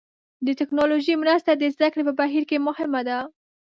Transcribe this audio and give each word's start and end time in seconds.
د 0.45 0.47
ټکنالوژۍ 0.59 1.13
مرسته 1.23 1.51
د 1.55 1.63
زده 1.75 1.87
کړې 1.91 2.03
په 2.07 2.13
بهیر 2.19 2.43
کې 2.49 2.57
مهمه 2.67 3.01
ده. 3.07 3.17